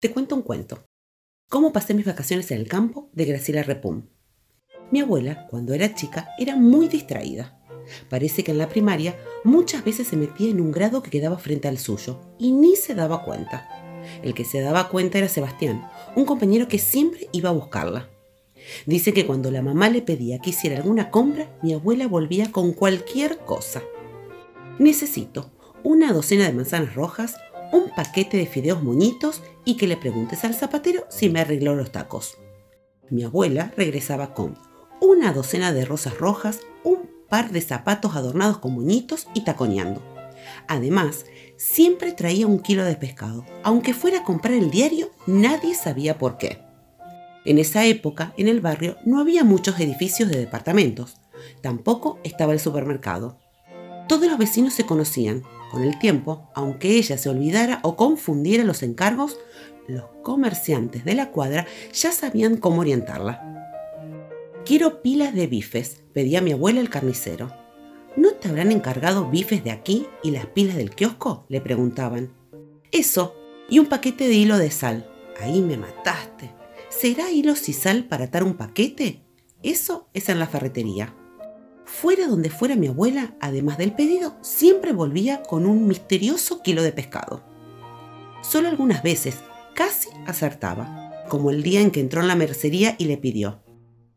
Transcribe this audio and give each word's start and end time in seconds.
Te 0.00 0.12
cuento 0.12 0.36
un 0.36 0.42
cuento. 0.42 0.86
¿Cómo 1.50 1.72
pasé 1.72 1.92
mis 1.92 2.06
vacaciones 2.06 2.52
en 2.52 2.58
el 2.58 2.68
campo? 2.68 3.10
de 3.14 3.24
Graciela 3.24 3.64
Repum. 3.64 4.04
Mi 4.92 5.00
abuela, 5.00 5.48
cuando 5.50 5.74
era 5.74 5.92
chica, 5.92 6.28
era 6.38 6.54
muy 6.54 6.86
distraída. 6.86 7.58
Parece 8.08 8.44
que 8.44 8.52
en 8.52 8.58
la 8.58 8.68
primaria 8.68 9.18
muchas 9.42 9.84
veces 9.84 10.06
se 10.06 10.16
metía 10.16 10.50
en 10.50 10.60
un 10.60 10.70
grado 10.70 11.02
que 11.02 11.10
quedaba 11.10 11.36
frente 11.36 11.66
al 11.66 11.78
suyo 11.78 12.20
y 12.38 12.52
ni 12.52 12.76
se 12.76 12.94
daba 12.94 13.24
cuenta. 13.24 13.68
El 14.22 14.34
que 14.34 14.44
se 14.44 14.60
daba 14.60 14.88
cuenta 14.88 15.18
era 15.18 15.26
Sebastián, 15.26 15.90
un 16.14 16.26
compañero 16.26 16.68
que 16.68 16.78
siempre 16.78 17.28
iba 17.32 17.50
a 17.50 17.54
buscarla. 17.54 18.08
Dice 18.86 19.12
que 19.12 19.26
cuando 19.26 19.50
la 19.50 19.62
mamá 19.62 19.90
le 19.90 20.02
pedía 20.02 20.38
que 20.38 20.50
hiciera 20.50 20.76
alguna 20.76 21.10
compra, 21.10 21.50
mi 21.60 21.72
abuela 21.72 22.06
volvía 22.06 22.52
con 22.52 22.72
cualquier 22.72 23.38
cosa. 23.38 23.82
Necesito 24.78 25.50
una 25.82 26.12
docena 26.12 26.44
de 26.44 26.52
manzanas 26.52 26.94
rojas, 26.94 27.34
un 27.72 27.90
paquete 27.94 28.36
de 28.36 28.46
fideos 28.46 28.82
moñitos 28.82 29.42
y 29.64 29.76
que 29.76 29.86
le 29.86 29.96
preguntes 29.96 30.44
al 30.44 30.54
zapatero 30.54 31.04
si 31.10 31.28
me 31.28 31.40
arregló 31.40 31.74
los 31.74 31.92
tacos. 31.92 32.38
Mi 33.10 33.24
abuela 33.24 33.72
regresaba 33.76 34.34
con 34.34 34.58
una 35.00 35.32
docena 35.32 35.72
de 35.72 35.84
rosas 35.84 36.18
rojas, 36.18 36.60
un 36.84 37.10
par 37.28 37.50
de 37.50 37.60
zapatos 37.60 38.16
adornados 38.16 38.58
con 38.58 38.74
moñitos 38.74 39.28
y 39.34 39.42
taconeando. 39.42 40.02
Además, 40.66 41.26
siempre 41.56 42.12
traía 42.12 42.46
un 42.46 42.60
kilo 42.60 42.84
de 42.84 42.96
pescado. 42.96 43.44
Aunque 43.62 43.94
fuera 43.94 44.20
a 44.20 44.24
comprar 44.24 44.54
el 44.54 44.70
diario, 44.70 45.10
nadie 45.26 45.74
sabía 45.74 46.18
por 46.18 46.38
qué. 46.38 46.58
En 47.44 47.58
esa 47.58 47.84
época, 47.86 48.32
en 48.36 48.48
el 48.48 48.60
barrio, 48.60 48.96
no 49.04 49.20
había 49.20 49.44
muchos 49.44 49.78
edificios 49.80 50.28
de 50.28 50.38
departamentos. 50.38 51.16
Tampoco 51.62 52.18
estaba 52.24 52.52
el 52.52 52.60
supermercado. 52.60 53.38
Todos 54.08 54.28
los 54.28 54.38
vecinos 54.38 54.74
se 54.74 54.86
conocían 54.86 55.44
con 55.70 55.82
el 55.82 55.98
tiempo, 55.98 56.48
aunque 56.54 56.96
ella 56.96 57.18
se 57.18 57.28
olvidara 57.28 57.80
o 57.82 57.96
confundiera 57.96 58.64
los 58.64 58.82
encargos, 58.82 59.38
los 59.86 60.04
comerciantes 60.22 61.04
de 61.04 61.14
la 61.14 61.30
cuadra 61.30 61.66
ya 61.92 62.12
sabían 62.12 62.56
cómo 62.56 62.80
orientarla. 62.80 63.44
Quiero 64.64 65.02
pilas 65.02 65.34
de 65.34 65.46
bifes, 65.46 66.02
pedía 66.12 66.40
mi 66.40 66.52
abuela 66.52 66.80
el 66.80 66.90
carnicero. 66.90 67.50
¿No 68.16 68.32
te 68.32 68.48
habrán 68.48 68.72
encargado 68.72 69.30
bifes 69.30 69.64
de 69.64 69.70
aquí 69.70 70.06
y 70.22 70.30
las 70.30 70.46
pilas 70.46 70.76
del 70.76 70.90
kiosco? 70.90 71.46
le 71.48 71.60
preguntaban. 71.60 72.32
Eso, 72.90 73.34
y 73.70 73.78
un 73.78 73.86
paquete 73.86 74.28
de 74.28 74.34
hilo 74.34 74.58
de 74.58 74.70
sal. 74.70 75.10
Ahí 75.40 75.62
me 75.62 75.76
mataste. 75.76 76.50
¿Será 76.88 77.30
hilo 77.30 77.52
y 77.52 77.72
sal 77.72 78.04
para 78.04 78.24
atar 78.24 78.42
un 78.42 78.56
paquete? 78.56 79.22
Eso 79.62 80.08
es 80.14 80.28
en 80.28 80.38
la 80.38 80.46
ferretería. 80.46 81.14
Fuera 82.00 82.28
donde 82.28 82.48
fuera 82.48 82.76
mi 82.76 82.86
abuela, 82.86 83.34
además 83.40 83.76
del 83.76 83.92
pedido, 83.92 84.36
siempre 84.40 84.92
volvía 84.92 85.42
con 85.42 85.66
un 85.66 85.88
misterioso 85.88 86.62
kilo 86.62 86.84
de 86.84 86.92
pescado. 86.92 87.42
Solo 88.40 88.68
algunas 88.68 89.02
veces 89.02 89.40
casi 89.74 90.08
acertaba, 90.24 91.24
como 91.28 91.50
el 91.50 91.64
día 91.64 91.80
en 91.80 91.90
que 91.90 91.98
entró 91.98 92.20
en 92.20 92.28
la 92.28 92.36
mercería 92.36 92.94
y 92.98 93.06
le 93.06 93.16
pidió, 93.16 93.64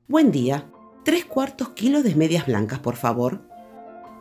Buen 0.08 0.32
día, 0.32 0.70
tres 1.04 1.26
cuartos 1.26 1.70
kilos 1.70 2.04
de 2.04 2.14
medias 2.14 2.46
blancas, 2.46 2.78
por 2.78 2.98
favor. 2.98 3.50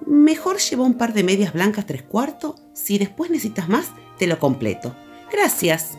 Mejor 0.07 0.57
lleva 0.57 0.87
un 0.87 0.95
par 0.95 1.13
de 1.13 1.23
medias 1.23 1.53
blancas 1.53 1.85
tres 1.85 2.03
cuartos, 2.03 2.63
si 2.73 2.97
después 2.97 3.31
necesitas 3.31 3.69
más, 3.69 3.91
te 4.17 4.27
lo 4.27 4.39
completo. 4.39 4.97
Gracias. 5.31 5.99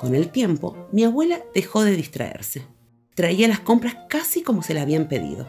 Con 0.00 0.14
el 0.14 0.30
tiempo, 0.30 0.88
mi 0.90 1.04
abuela 1.04 1.38
dejó 1.54 1.84
de 1.84 1.94
distraerse. 1.96 2.66
Traía 3.14 3.46
las 3.46 3.60
compras 3.60 3.94
casi 4.08 4.42
como 4.42 4.62
se 4.62 4.72
le 4.72 4.80
habían 4.80 5.06
pedido 5.06 5.46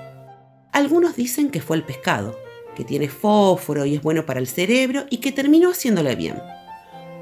algunos 0.74 1.16
dicen 1.16 1.50
que 1.50 1.62
fue 1.62 1.78
el 1.78 1.84
pescado, 1.84 2.38
que 2.76 2.84
tiene 2.84 3.08
fósforo 3.08 3.86
y 3.86 3.96
es 3.96 4.02
bueno 4.02 4.26
para 4.26 4.40
el 4.40 4.48
cerebro 4.48 5.06
y 5.10 5.18
que 5.18 5.32
terminó 5.32 5.70
haciéndole 5.72 6.16
bien. 6.16 6.42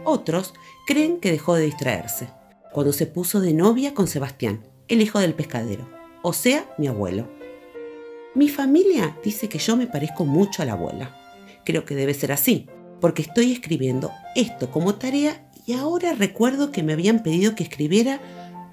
Otros 0.06 0.54
creen 0.88 1.20
que 1.20 1.32
dejó 1.32 1.56
de 1.56 1.66
distraerse, 1.66 2.30
cuando 2.72 2.94
se 2.94 3.06
puso 3.06 3.42
de 3.42 3.54
novia 3.54 3.94
con 3.94 4.08
Sebastián, 4.08 4.66
el 4.88 5.02
hijo 5.02 5.20
del 5.20 5.34
pescadero, 5.34 5.88
o 6.24 6.34
sea, 6.34 6.66
mi 6.78 6.88
abuelo. 6.88 7.28
Mi 8.34 8.48
familia 8.48 9.18
dice 9.24 9.50
que 9.50 9.60
yo 9.60 9.76
me 9.76 9.88
parezco 9.88 10.24
mucho 10.26 10.62
a 10.62 10.66
la 10.66 10.74
abuela. 10.74 11.18
Creo 11.66 11.84
que 11.84 11.96
debe 11.96 12.14
ser 12.14 12.32
así, 12.32 12.68
porque 13.02 13.22
estoy 13.22 13.52
escribiendo 13.52 14.12
esto 14.36 14.72
como 14.72 14.96
tarea 14.96 15.46
y 15.66 15.74
ahora 15.74 16.14
recuerdo 16.14 16.72
que 16.72 16.84
me 16.84 16.94
habían 16.94 17.24
pedido 17.24 17.56
que 17.56 17.64
escribiera 17.64 18.22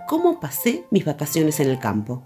cómo 0.06 0.38
pasé 0.38 0.84
mis 0.90 1.04
vacaciones 1.04 1.58
en 1.60 1.68
el 1.68 1.78
campo. 1.78 2.22